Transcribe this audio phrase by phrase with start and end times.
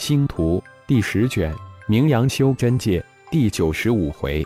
[0.00, 1.54] 星图第十卷，
[1.86, 4.42] 名扬修真界第九十五回，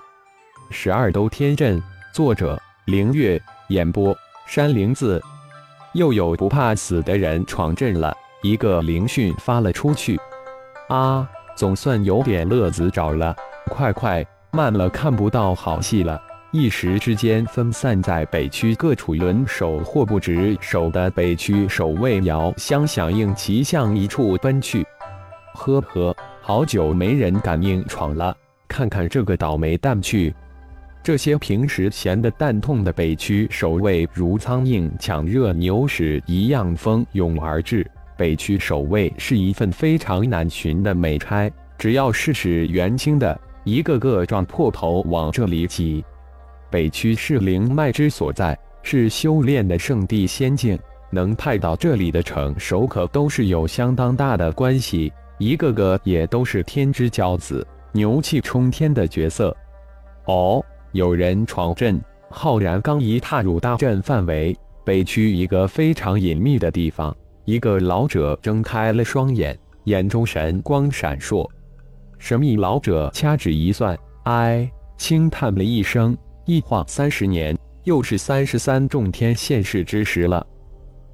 [0.69, 1.81] 十二兜天阵。
[2.13, 3.41] 作者：凌月。
[3.69, 4.13] 演播：
[4.49, 5.23] 山灵子。
[5.93, 8.13] 又有不怕死的人闯阵了。
[8.43, 10.19] 一个灵讯发了出去。
[10.89, 13.35] 啊，总算有点乐子找了。
[13.71, 16.21] 快快，慢了，看不到好戏了。
[16.51, 24.85] 一时之间，分散在北区各处轮守或不值守的北区守卫遥相响应，齐向一处奔去。
[25.55, 28.37] 呵呵，好久没人敢硬闯了，
[28.69, 30.35] 看看这个倒霉蛋去！
[31.03, 37.89] 这些平时闲得蛋痛的北区守卫，如苍蝇抢热牛屎一样蜂拥而至。
[38.17, 46.05] 北区守卫是一份非常难寻的美差，只要是使元清的，一个个撞破头往这里挤。
[46.71, 50.79] 北区是灵脉之所在，是修炼的圣地仙境，
[51.11, 55.13] 能派到这里的城守可都是有相当大的关系。
[55.39, 59.57] 一个个也都是天之骄子，牛气冲天的角色。
[60.27, 62.01] 哦，有人闯阵！
[62.31, 71.49] 浩然刚一踏入大阵范围，北区一个非常隐秘的地方，一个老者睁开了双眼，眼中神光闪烁。
[72.19, 80.45] 神秘老者掐指一算，唉，轻叹了一声：“一晃三十年，又是三十三重天现世之时了。”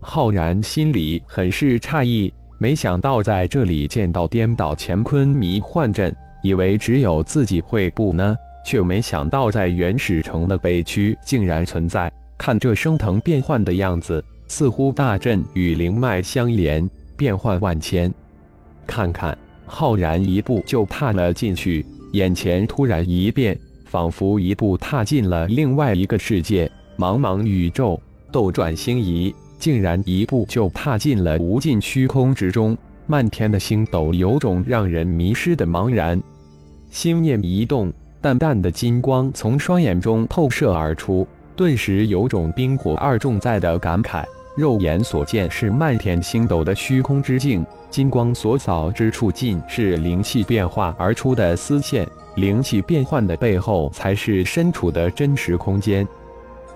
[0.01, 2.33] 浩然心里很是诧异。
[2.63, 8.37] 没想到在这里见到颠倒乾坤迷幻阵，以为只有自己会布呢，
[8.67, 12.13] 却没想到在原始城的北区竟然存在。
[12.37, 16.87] 看这升腾变幻的样子，似乎大阵与灵脉相连，
[17.17, 18.13] 变幻万千。
[18.87, 26.71] 看看，浩然一步就踏了进去，眼前突然一变，仿佛一步踏进了另外一个世界。
[26.99, 27.99] 茫茫宇宙，
[28.31, 29.35] 斗转星移。
[29.61, 36.21] 竟然一步就踏进了无尽虚空之中，漫天的星斗有种让人迷失的茫然。
[36.91, 44.25] 心念一动，淡淡的金光从双眼中透射而出，顿时有种冰火二重在的感慨。
[44.57, 56.07] 肉眼所见是漫天星斗的虚空之境，金光所扫之处尽是灵气变化而出的丝线，灵气变换的背后才是身处的真实空间。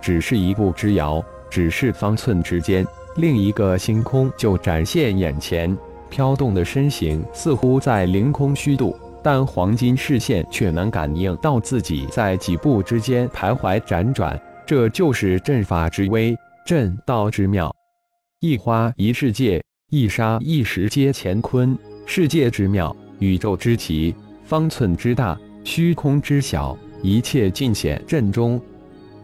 [0.00, 1.24] 只是一步之遥。
[1.54, 2.84] 只是方寸之间，
[3.14, 5.78] 另一个星空就展现眼前，
[6.10, 14.36] 飘动的身形似乎在凌空虚度，但黄金视线却能感应到自己在几步之间徘徊辗转。
[14.66, 17.72] 这就是阵法之威，阵道之妙。
[18.40, 21.78] 一花一世界，一沙一时皆乾坤。
[22.04, 24.12] 世界之妙，宇宙之奇，
[24.42, 28.60] 方寸之大，虚空之小，一切尽显阵中。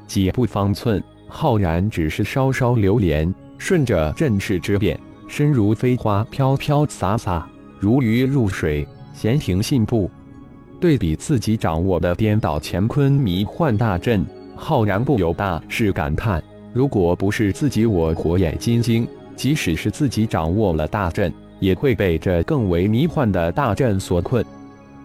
[0.07, 1.03] 几步方寸。
[1.31, 4.99] 浩然只是稍稍流连，顺着阵势之变，
[5.29, 7.47] 身如飞花飘飘洒洒，
[7.79, 10.11] 如鱼入水，闲庭信步。
[10.81, 14.27] 对比自己掌握的颠倒乾坤迷幻大阵，
[14.57, 16.43] 浩然不由大是感叹：
[16.73, 24.45] 如果不是自己我火眼金睛，即使是自己掌握了大阵，也会被这更为迷幻的大阵所困。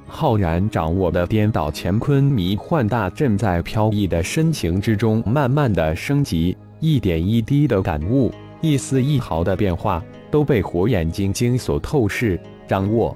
[0.08, 13.16] 浩然掌握的颠倒乾坤迷幻大阵，在飘逸的身形之中慢慢的升级，一点一滴的感悟，一丝一毫的变化，都被火眼金睛所透视掌握。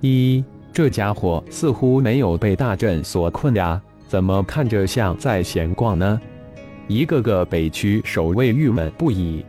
[0.00, 6.20] 一，这家伙似乎没有被大阵所困呀，怎么看着像在闲逛呢？
[6.88, 9.44] 一个个北区守卫郁闷不已，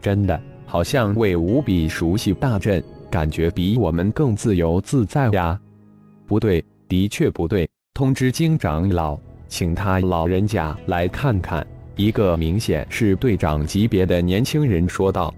[0.00, 5.58] 真的好像为无比熟悉大阵，感觉比我们更自由自在呀。
[6.28, 7.66] 不对，的确不对。
[7.94, 9.18] 通知金长老，
[9.48, 11.66] 请他老人家来看看。
[11.96, 15.34] 一个明显是队长级别的年轻人说道：“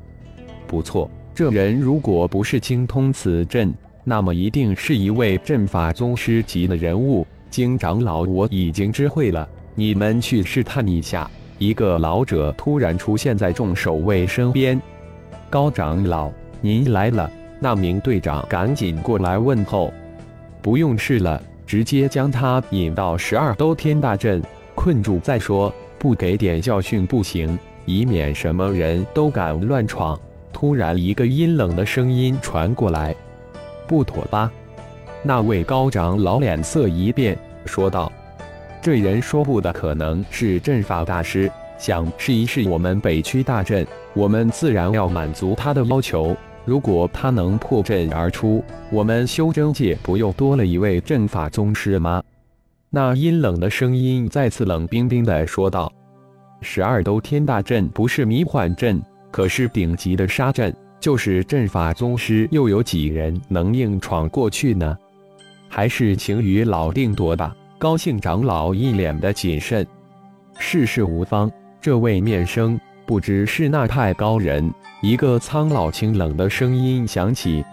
[0.67, 7.25] 不错，这人如果不是精通此阵，那么一定是一位阵法宗师级的人物。
[7.50, 14.81] 金长老，我已经知会了，你们去试探一下。”一个老者突然出现在众守卫身边。
[15.49, 17.31] 高长老，您来了。
[17.61, 19.93] 那名队长赶紧过来问候。
[20.62, 24.43] 不用试了，直接将他引到十二兜天大阵
[24.75, 30.19] 困住再说，不给点教训不行，以免什么人都敢乱闯。
[30.53, 33.15] 突然，一个阴冷的声音传过来
[33.87, 34.51] ：“不妥吧？”
[35.23, 38.11] 那位高长老脸色一变，说道
[38.83, 52.23] ：“这人说不的可能是阵法大师，想试一试我们北区大阵，我们自然要满足他的要求。”如果他能破阵而出，我们修真界不又多了一位阵法宗师吗？
[52.91, 55.93] 那阴冷的声音再次冷冰冰的说道
[56.61, 64.97] ：“十二兜天大阵不是迷幻阵，可是顶级的杀阵，就是阵法宗师，又有几人能硬闯过去呢？
[65.69, 67.55] 还是请于老定夺吧。
[67.79, 69.87] 高兴长老一脸的谨慎。
[70.59, 72.79] 世事无方，这位面生
[73.11, 74.73] 不知是那派高人。
[75.03, 77.65] 一个苍老清冷的声音响起。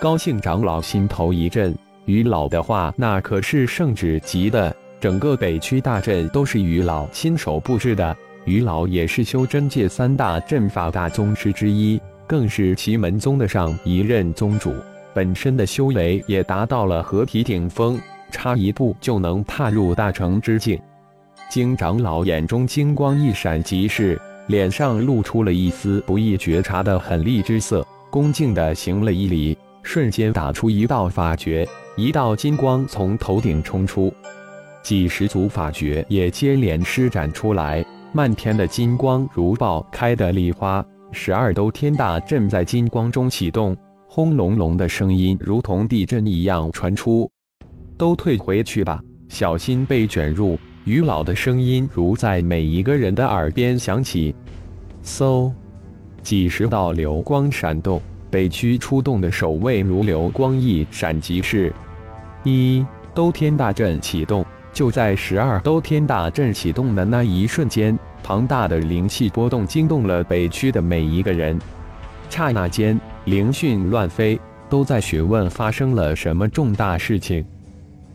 [0.00, 4.72] 高兴长老心头一震，于老的话那可是圣旨级的。
[5.00, 8.16] 整个北区大阵都是于老亲手布置的。
[8.44, 14.72] 于老也是修真界三大阵法大宗师之一，更是奇门宗的上一任宗主，
[15.12, 20.80] 本身的修为也达到了合体顶峰，差一步就能踏入大成之境。
[21.50, 34.12] 经长老眼中金光一闪即逝，脸上露出了一丝不易觉察的狠厉之色，恭敬地行了一礼，瞬间打出一道法诀，一道金光从头顶冲出，
[34.82, 37.84] 几十组法诀也接连施展出来。
[38.10, 43.76] 漫天的金光如爆开的梨花，十二兜天大阵在金光中启动，
[44.08, 47.30] 轰隆隆的声音如同地震一样传出。
[47.98, 48.98] 都退回去吧，
[49.28, 50.58] 小心被卷入。
[50.88, 54.34] 于老的声音如在每一个人的耳边响起。
[55.04, 55.52] 嗖，
[56.22, 58.00] 几十道流光闪动，
[58.30, 61.70] 北区出动的守卫如流光一闪即逝。
[62.42, 64.44] 一兜天大阵启动。
[64.70, 71.58] 就在十二兜天大阵启动的那一瞬间，庞大的灵气波动惊动了北区的每一个人。
[72.30, 74.38] 刹那间，灵讯乱飞，
[74.68, 77.44] 都在询问发生了什么重大事情。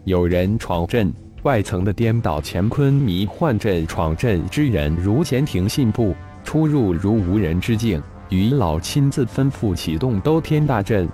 [0.05, 1.11] 有人闯阵，
[1.43, 8.01] 外层的颠倒乾坤迷幻阵闯阵之人如闲庭信步，出入如无人之境。
[8.29, 11.07] 于老亲自吩咐启动兜天大阵。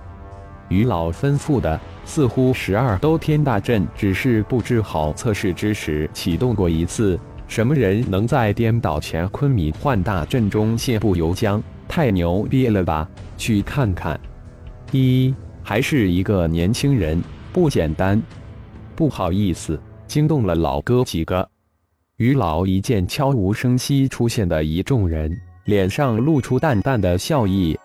[0.69, 1.79] 于老吩咐的。
[2.05, 7.19] 似乎十二兜天大阵只是布置好测试之时启动过一次。
[7.47, 11.61] 什么人能在颠倒乾坤迷幻大阵中信步游江？
[11.87, 13.07] 太牛逼了吧！
[13.35, 14.19] 去看看。
[14.91, 15.33] 一
[15.63, 17.21] 还是一个年轻人，
[17.51, 18.21] 不简单。
[18.95, 19.79] 不好意思，
[20.09, 21.47] 惊动了老哥几个。
[22.17, 25.31] 于老一见悄无声息出现的一众人，
[25.65, 27.77] 脸上露出淡淡的笑意。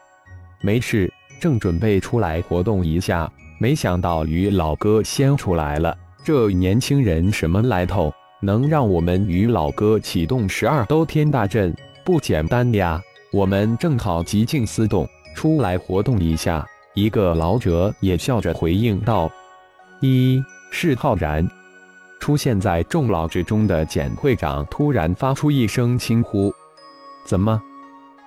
[0.63, 3.31] 没事，正准备出来活动一下。
[3.61, 8.11] 没想到于老哥先出来了，这年轻人什么来头？
[8.41, 11.75] 能让我们于老哥启动十二兜天大阵，
[12.05, 13.01] 不简单呀！
[13.33, 16.67] 我们正好极静思动，出来活动一下。
[16.95, 19.31] 一个老者也笑着回应道
[20.01, 21.47] ：“一是浩然。”
[22.21, 26.53] 出现在众老之中的简会长突然发出一声轻呼
[27.25, 27.61] ：“怎么，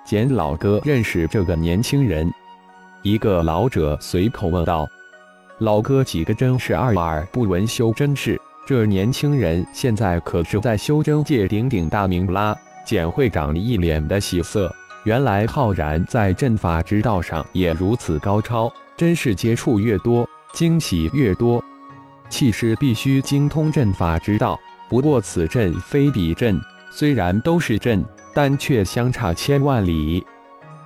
[0.06, 2.32] 简老哥认识这个年轻人？”
[3.04, 4.88] 一个老者随口问道。
[5.60, 12.56] 老哥几个真是二耳不闻修真事，这年轻人现在可是在修真界鼎鼎大名啦！
[12.86, 14.72] 简会长一脸的喜色，
[15.04, 21.64] 原来浩然在阵法之道上也如此高超，真是接触越多，惊喜越多。
[22.30, 24.60] 气势必须精通阵法之道，
[24.90, 26.60] 不过此阵非彼阵，
[26.92, 28.04] 虽然都是阵，
[28.34, 30.24] 但却相差千万里。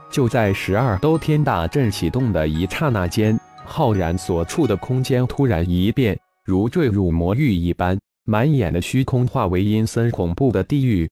[0.09, 3.39] 就在十二兜天大阵启动的一刹那间。
[3.63, 11.09] 浩然所处的空间突然一变，如坠入魔域一般，满眼的虚空化为阴森恐怖的地狱。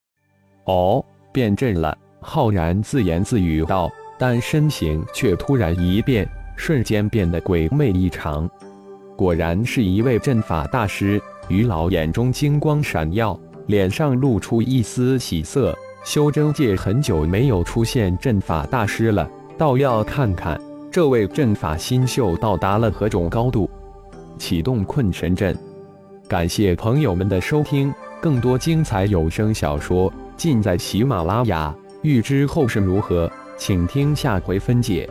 [0.65, 1.97] 哦，变阵了！
[2.19, 6.27] 浩然自言自语道，但身形却突然一变，
[6.57, 8.49] 瞬间变得鬼魅异常。
[9.19, 11.21] 果然是一位阵法大师。
[11.49, 15.77] 于老眼中金光闪耀，脸上露出一丝喜色。
[16.05, 20.57] 修真界很久没有出现阵法大师了，倒要看看。
[20.89, 23.69] 这位阵法新秀到达了何种高度？
[24.37, 25.53] 启动困神阵。
[26.29, 31.75] 感谢朋友们的收听，更多精彩有声小说尽在喜马拉雅。
[32.03, 35.09] 欲知后事如何，请听下回分解。